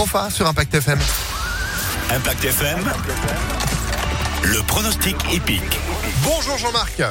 Crofa 0.00 0.30
sur 0.30 0.46
Impact 0.46 0.76
FM. 0.76 0.98
Impact 2.10 2.42
FM. 2.42 2.78
Le 4.44 4.62
pronostic 4.62 5.14
épique. 5.30 5.78
Bonjour 6.24 6.56
Jean-Marc. 6.56 7.02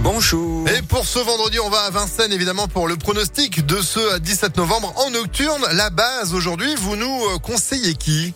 Bonjour. 0.00 0.68
Et 0.68 0.82
pour 0.82 1.06
ce 1.06 1.20
vendredi, 1.20 1.60
on 1.60 1.70
va 1.70 1.82
à 1.82 1.90
Vincennes 1.90 2.32
évidemment 2.32 2.66
pour 2.66 2.88
le 2.88 2.96
pronostic 2.96 3.64
de 3.64 3.80
ce 3.80 4.18
17 4.18 4.56
novembre 4.56 4.92
en 4.96 5.10
nocturne. 5.10 5.64
La 5.74 5.90
base 5.90 6.34
aujourd'hui, 6.34 6.74
vous 6.74 6.96
nous 6.96 7.24
euh, 7.26 7.38
conseillez 7.38 7.94
qui? 7.94 8.34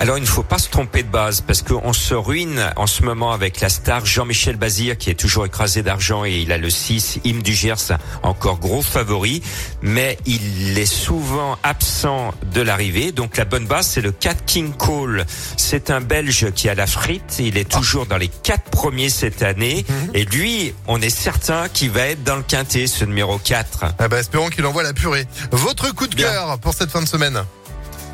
Alors 0.00 0.16
il 0.16 0.22
ne 0.22 0.26
faut 0.26 0.42
pas 0.42 0.56
se 0.56 0.70
tromper 0.70 1.02
de 1.02 1.10
base 1.10 1.42
parce 1.42 1.60
qu'on 1.60 1.92
se 1.92 2.14
ruine 2.14 2.72
en 2.76 2.86
ce 2.86 3.02
moment 3.02 3.32
avec 3.32 3.60
la 3.60 3.68
star 3.68 4.06
Jean-Michel 4.06 4.56
Bazir 4.56 4.96
qui 4.96 5.10
est 5.10 5.14
toujours 5.14 5.44
écrasé 5.44 5.82
d'argent 5.82 6.24
et 6.24 6.38
il 6.38 6.52
a 6.52 6.56
le 6.56 6.70
6 6.70 7.20
Im 7.26 7.42
du 7.42 7.52
Gers 7.52 7.98
encore 8.22 8.58
gros 8.60 8.80
favori. 8.80 9.42
Mais 9.82 10.16
il 10.24 10.78
est 10.78 10.86
souvent 10.86 11.58
absent 11.62 12.32
de 12.54 12.62
l'arrivée. 12.62 13.12
Donc 13.12 13.36
la 13.36 13.44
bonne 13.44 13.66
base 13.66 13.88
c'est 13.88 14.00
le 14.00 14.10
4 14.10 14.46
King 14.46 14.72
Cole. 14.72 15.26
C'est 15.58 15.90
un 15.90 16.00
Belge 16.00 16.50
qui 16.52 16.70
a 16.70 16.74
la 16.74 16.86
frite. 16.86 17.36
Il 17.38 17.58
est 17.58 17.70
toujours 17.70 18.06
dans 18.06 18.16
les 18.16 18.28
quatre 18.28 18.70
premiers 18.70 19.10
cette 19.10 19.42
année. 19.42 19.84
Et 20.14 20.24
lui 20.24 20.72
on 20.86 21.02
est 21.02 21.10
certain 21.10 21.68
qu'il 21.68 21.90
va 21.90 22.06
être 22.06 22.24
dans 22.24 22.36
le 22.36 22.42
quintet 22.42 22.86
ce 22.86 23.04
numéro 23.04 23.36
4 23.36 23.84
Ah 23.98 24.08
bah 24.08 24.18
espérons 24.18 24.48
qu'il 24.48 24.64
envoie 24.64 24.82
la 24.82 24.94
purée. 24.94 25.26
Votre 25.50 25.94
coup 25.94 26.06
de 26.06 26.14
cœur 26.14 26.58
pour 26.60 26.72
cette 26.72 26.90
fin 26.90 27.02
de 27.02 27.08
semaine 27.08 27.42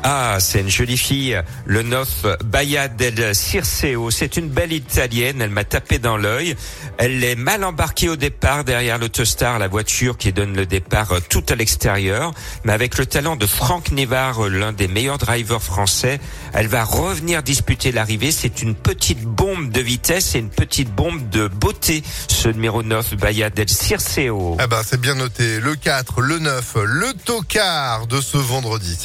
Ah, 0.03 0.37
c'est 0.39 0.61
une 0.61 0.69
jolie 0.69 0.97
fille, 0.97 1.41
le 1.65 1.81
9 1.81 2.39
Baia 2.45 2.87
del 2.87 3.35
Circeo. 3.35 4.11
C'est 4.11 4.37
une 4.37 4.49
belle 4.49 4.71
italienne, 4.71 5.41
elle 5.41 5.49
m'a 5.49 5.63
tapé 5.63 5.99
dans 5.99 6.17
l'œil. 6.17 6.55
Elle 6.97 7.23
est 7.23 7.35
mal 7.35 7.63
embarquée 7.63 8.07
au 8.07 8.15
départ 8.15 8.63
derrière 8.63 8.99
l'autostar, 8.99 9.59
la 9.59 9.67
voiture 9.67 10.17
qui 10.17 10.31
donne 10.31 10.55
le 10.55 10.65
départ 10.65 11.11
euh, 11.11 11.19
tout 11.27 11.43
à 11.49 11.55
l'extérieur. 11.55 12.33
Mais 12.63 12.73
avec 12.73 12.97
le 12.97 13.05
talent 13.05 13.35
de 13.35 13.45
Franck 13.45 13.91
Névar, 13.91 14.45
euh, 14.45 14.49
l'un 14.49 14.71
des 14.71 14.87
meilleurs 14.87 15.17
drivers 15.17 15.61
français, 15.61 16.19
elle 16.53 16.67
va 16.67 16.83
revenir 16.83 17.43
disputer 17.43 17.91
l'arrivée. 17.91 18.31
C'est 18.31 18.61
une 18.61 18.75
petite 18.75 19.23
bombe 19.23 19.71
de 19.71 19.81
vitesse 19.81 20.35
et 20.35 20.39
une 20.39 20.49
petite 20.49 20.93
bombe 20.93 21.27
de 21.29 21.47
beauté, 21.47 22.03
ce 22.27 22.49
numéro 22.49 22.83
9 22.83 23.15
Baia 23.15 23.49
del 23.49 23.69
Circeo. 23.69 24.57
Ah 24.59 24.67
bah 24.67 24.81
c'est 24.85 25.01
bien 25.01 25.15
noté. 25.15 25.59
Le 25.59 25.75
4, 25.75 26.21
le 26.21 26.39
9, 26.39 26.77
le 26.85 27.13
tocard 27.13 28.07
de 28.07 28.21
ce 28.21 28.37
vendredi. 28.37 28.97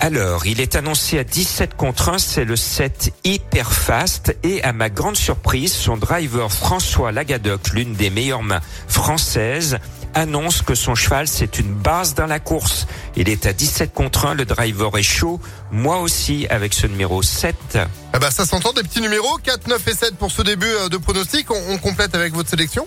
Alors, 0.00 0.46
il 0.46 0.60
est 0.60 0.76
annoncé 0.76 1.18
à 1.18 1.24
17 1.24 1.74
contre 1.74 2.10
1, 2.10 2.18
c'est 2.18 2.44
le 2.44 2.56
7 2.56 3.12
hyper 3.24 3.72
fast 3.72 4.36
et 4.42 4.62
à 4.62 4.72
ma 4.72 4.90
grande 4.90 5.16
surprise, 5.16 5.72
son 5.72 5.96
driver 5.96 6.52
François 6.52 7.12
Lagadoc, 7.12 7.70
l'une 7.72 7.94
des 7.94 8.10
meilleures 8.10 8.42
mains 8.42 8.60
françaises, 8.88 9.78
annonce 10.14 10.62
que 10.62 10.74
son 10.74 10.94
cheval 10.94 11.28
c'est 11.28 11.58
une 11.58 11.72
base 11.72 12.14
dans 12.14 12.26
la 12.26 12.40
course. 12.40 12.86
Il 13.16 13.28
est 13.28 13.46
à 13.46 13.52
17 13.52 13.92
contre 13.92 14.26
1, 14.26 14.34
le 14.34 14.44
driver 14.44 14.96
est 14.96 15.02
chaud, 15.02 15.40
moi 15.70 15.98
aussi 16.00 16.46
avec 16.48 16.72
ce 16.72 16.86
numéro 16.86 17.22
7. 17.22 17.78
Ah 18.12 18.18
bah 18.18 18.30
ça 18.30 18.46
s'entend 18.46 18.72
des 18.72 18.82
petits 18.82 19.00
numéros 19.00 19.38
4, 19.42 19.68
9 19.68 19.88
et 19.88 19.94
7 19.94 20.16
pour 20.16 20.30
ce 20.30 20.42
début 20.42 20.66
euh, 20.66 20.88
de 20.88 20.96
pronostic. 20.96 21.50
On, 21.50 21.60
on 21.70 21.78
complète 21.78 22.14
avec 22.14 22.34
votre 22.34 22.48
sélection 22.48 22.86